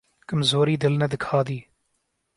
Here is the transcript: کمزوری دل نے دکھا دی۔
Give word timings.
کمزوری 0.27 0.75
دل 0.83 0.93
نے 0.99 1.07
دکھا 1.07 1.39
دی۔ 1.47 1.59